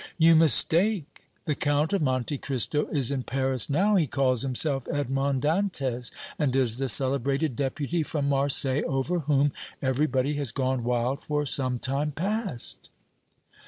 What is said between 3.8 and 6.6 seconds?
he calls himself Edmond Dantès and